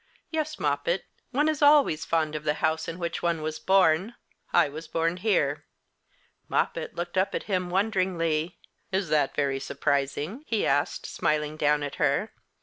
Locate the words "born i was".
3.59-4.87